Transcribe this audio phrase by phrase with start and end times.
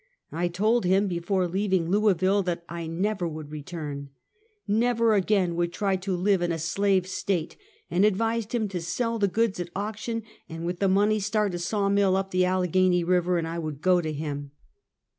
[0.31, 4.09] I told him before leaving Louisville, that I never would return—
[4.67, 7.55] never again would try to live in a slave State,
[7.91, 11.59] and advised him to sell the goods at auction, and with the money start a
[11.59, 14.49] sawmill up the Allegheny river, and I would go to him.